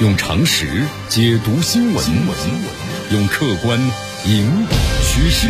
[0.00, 0.64] 用常识
[1.08, 2.04] 解读新闻，
[3.10, 3.76] 用客观
[4.26, 4.70] 引导
[5.02, 5.48] 趋势。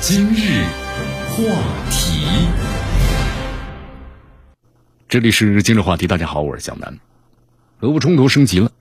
[0.00, 0.64] 今日
[1.30, 1.44] 话
[1.88, 2.26] 题，
[5.08, 6.08] 这里是今日话题。
[6.08, 6.98] 大家好，我是江南。
[7.78, 8.72] 俄乌冲突升级了，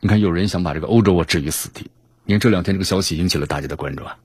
[0.00, 1.88] 你看有人想把这个欧洲啊置于死地。
[2.24, 4.16] 你看这两天这个消息引起了大家的关注啊。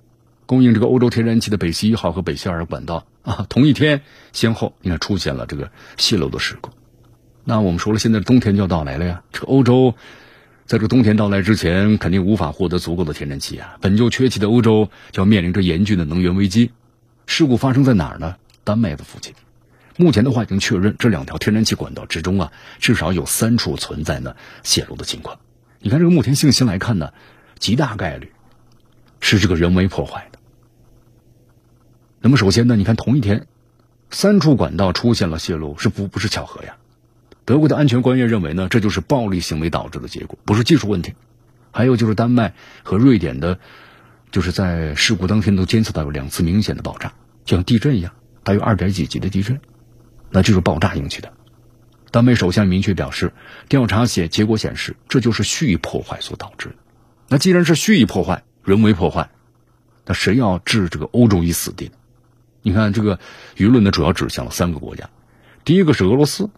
[0.47, 4.01] 供应这个欧洲天然气的北溪一号和北溪二号管道啊，同一天
[4.33, 6.71] 先后你看出现了这个泄漏的事故。
[7.49, 9.95] 那我们说了，现在冬天就要到来了呀，这欧洲
[10.65, 13.77] 在这冬天到来之前，肯定无法获得足够的天然气啊。
[13.79, 16.73] 本就缺气的欧洲就要面临着严峻的能源危机。
[17.25, 18.35] 事故发生在哪儿呢？
[18.65, 19.33] 丹麦的附近。
[19.95, 25.39] 目前的话已经确认，这两条天然气管道之中啊，至少有三处存在呢泄漏的情况。
[25.79, 27.13] 你看这个目前信息来看呢，
[27.59, 28.33] 极大概率
[29.21, 30.39] 是这个人为破坏的。
[32.19, 33.47] 那么首先呢，你看同一天，
[34.11, 36.75] 三处管道出现了泄漏，是不不是巧合呀？
[37.47, 41.13] 德国的安全官员认为呢，这就是暴力行为导致的结果，不是技术问题。
[41.71, 43.57] 还有就是丹麦和瑞典的，
[44.31, 47.13] 就是在事故当天都监测到有两次明显的爆炸，
[47.45, 48.13] 像地震一样，
[48.43, 49.61] 大约二点几级的地震，
[50.29, 51.31] 那就是爆炸引起的。
[52.11, 53.31] 丹麦首相明确表示，
[53.69, 56.75] 调查显结果显示，这就是蓄意破坏所导致的。
[57.29, 59.29] 那既然是蓄意破坏、人为破坏，
[60.05, 61.91] 那谁要置这个欧洲于死地呢？
[62.61, 63.21] 你看，这个
[63.55, 65.09] 舆论呢，主要指向了三个国家。
[65.63, 66.49] 第一个是俄罗斯，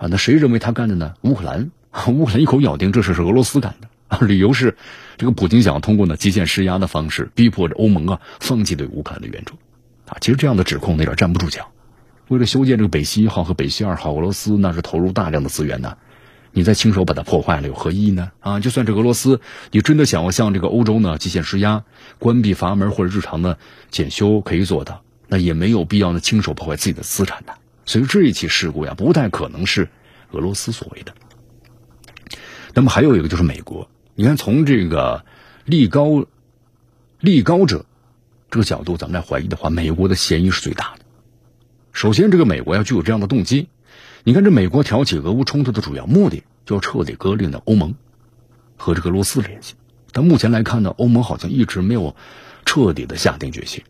[0.00, 1.12] 啊，那谁认为他干的呢？
[1.20, 1.70] 乌克兰，
[2.08, 4.78] 乌克兰一口咬定这事是俄罗斯干的，啊，理由是
[5.18, 9.56] 这个普京想要通过呢极限施压的方式，逼迫着欧盟啊放弃对乌克兰的援助，
[10.06, 11.70] 啊，其实这样的指控有点站不住脚。
[12.28, 15.98] 为了修建这个北溪一号和北溪二号，俄罗斯那是投入大量的资源呢，
[16.52, 18.30] 你再亲手把它破坏了有何意义呢？
[18.40, 21.84] 啊，就算这俄罗斯，你真的想要向这个欧洲呢极限施压，
[22.18, 23.58] 关闭阀门或者日常的
[23.90, 25.02] 检修可以做到。
[25.28, 27.52] 那也没有必要呢，亲手破坏自己的资产的。
[27.90, 29.88] 所以这一起事故呀，不太可能是
[30.30, 31.12] 俄罗斯所为的。
[32.72, 35.24] 那么还有一个就是美国，你看从这个
[35.64, 36.24] 利高
[37.18, 37.84] 利高者
[38.48, 41.04] 这个角度，咱们来怀疑的话，美国的嫌疑是最大的。
[41.92, 43.68] 首先，这个美国要具有这样的动机。
[44.22, 47.96] 你看，这美国挑起俄乌冲突的主要目的，就要彻底割裂呢欧盟
[48.76, 49.74] 和这个俄罗斯联系。
[50.12, 52.14] 但目前来看呢，欧盟好像一直没有
[52.64, 53.82] 彻底的下定决心。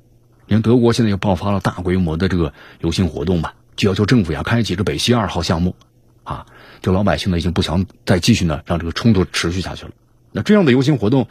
[0.47, 5.75] 你看，德国现在又爆发了大规模的这个游行活动吧，就要求政府呀开启这北溪二号项目，
[6.23, 6.45] 啊，
[6.83, 9.93] 就老百姓呢已经不想再继续呢让这个冲突持续下去了。
[10.33, 11.29] 那这样的游行活动，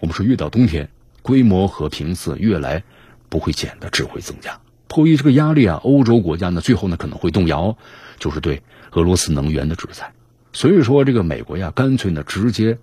[0.00, 0.88] 我们说越到冬天，
[1.22, 2.82] 规模和频次越来
[3.28, 4.58] 不会减的，只会增加。
[4.88, 7.78] 迫于这个压力啊，欧洲国家呢最后呢可能会动摇，
[8.18, 10.12] 就是对俄罗斯能源的制裁。
[10.52, 12.78] 所以说，这个美国呀，干脆呢直接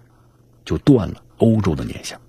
[0.63, 2.22] 就断了欧洲的念想。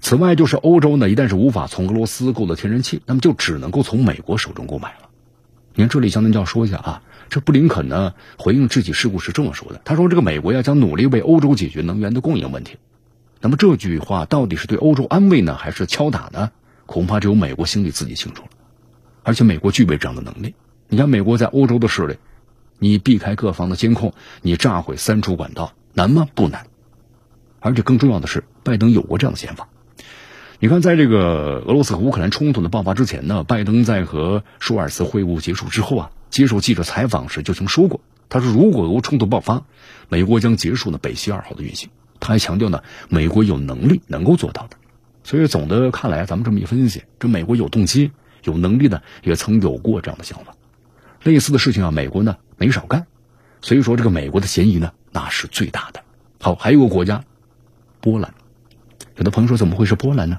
[0.00, 5.05] 此外，就是欧洲呢，一旦是无法从俄罗斯购得天然气，那么就只能够从美国手中购买了。
[5.78, 12.78] 你看，这里相当就要说一下啊，这布林肯呢回应这起事故是这么说的：他说，这个美国要将努力为欧洲解决能源的供应问题。
[13.42, 16.50] 那么这句话到底是对欧洲安慰呢，还是敲打呢？
[16.86, 18.48] 恐怕只有美国心里自己清楚了。
[19.22, 20.54] 而且美国具备这样的能力。
[20.88, 22.16] 你看，美国在欧洲的势力，
[22.78, 26.26] 你避开各方的监控，你炸毁三处管道，难吗？
[26.34, 26.68] 不难。
[27.60, 29.68] 而且更重要的是，拜登有过这样的想法。
[30.58, 38.00] 你看，在这个俄罗斯和乌克兰冲突的爆发之前呢，拜登在和舒尔茨会晤结束之后啊，接受记者采访时就曾说过，
[38.30, 39.64] 他说如果俄乌冲突爆发，
[40.08, 41.90] 美国将结束呢北溪二号的运行。
[42.20, 44.78] 他还强调呢，美国有能力能够做到的。
[45.24, 48.12] 所以总的看来，咱们这么一分析，这美国有动机、
[48.42, 50.54] 有能力呢，也曾有过这样的想法。
[51.22, 53.06] 类似的事情啊，美国呢没少干。
[53.60, 56.02] 所以说，这个美国的嫌疑呢，那是最大的。
[56.40, 57.24] 好，还有个国家，
[58.00, 58.32] 波兰。
[59.16, 60.38] 有的朋友说，怎么会是波兰呢？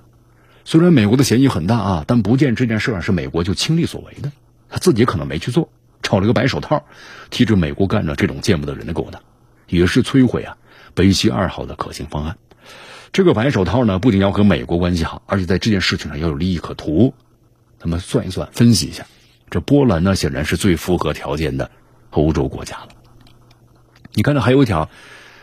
[0.65, 4.31] 虽然美国的嫌疑很大啊，但不见这件事儿是美国就亲力所为的，
[4.69, 5.69] 他自己可能没去做，
[6.03, 6.85] 炒了个白手套，
[7.29, 9.21] 替着美国干着这种见不得人的勾当，
[9.67, 10.57] 也是摧毁啊
[10.93, 12.37] 北溪二号的可行方案。
[13.13, 17.13] 这个白手套呢，不仅要和美国关系好，而且在这件事情上要有利益可图。
[17.81, 19.05] 那么算一算，分析一下，
[19.49, 21.71] 这波兰呢，显然是最符合条件的
[22.09, 22.89] 欧洲国家了。
[24.13, 24.89] 你看，这还有一条，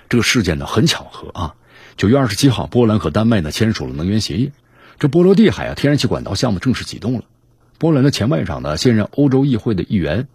[0.08, 1.54] 这个事件呢，很巧合啊。
[1.96, 4.50] 九月二十七号，波兰和丹麦呢签署了能源协议。
[4.98, 7.24] 这波罗的海啊，天然气管道项目正式启动了。
[7.78, 10.26] 波兰的前外长呢，现任欧洲议会的议员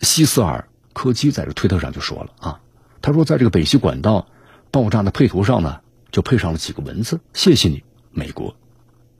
[0.00, 2.60] 西斯尔科基在这推特上就说了啊，
[3.00, 4.26] 他说在这个北溪管道
[4.72, 5.80] 爆炸的配图上呢，
[6.10, 8.56] 就配上了几个文字：“谢谢你，美国。”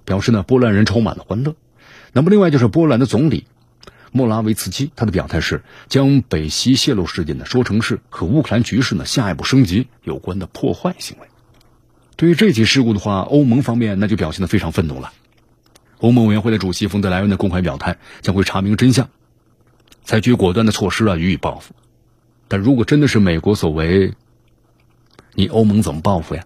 [0.04, 1.54] 表示呢，波兰人充满了欢乐。
[2.12, 3.46] 那么，另外就是波兰的总理
[4.10, 11.28] 莫拉维茨基，他的表态是将北溪泄漏事件呢说成是和乌克兰局势呢下一步升级有关的破坏行为。
[12.16, 15.12] 对于这起事故的话，欧盟方面那就表现的非常愤怒了。
[15.98, 19.10] 欧盟委员会的主席冯德莱恩的公开表态，将会查明真相，
[20.02, 21.74] 采取果断的措施啊予以报复。
[22.48, 24.14] 但如果真的是美国所为，
[25.34, 26.44] 你欧盟怎么报复呀？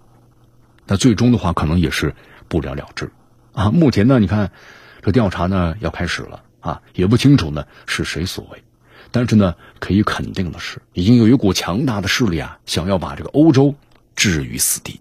[0.86, 2.16] 那最终的话，可能也是
[2.48, 3.12] 不了了之
[3.52, 3.70] 啊。
[3.70, 4.50] 目前呢，你看
[5.02, 8.64] 这调查呢要开始了啊，也不清楚呢是谁所为。
[9.12, 13.76] 但是呢，可以肯定的是，已经有一股强大的势力啊，想要把这个欧洲
[14.16, 15.00] 置于死地。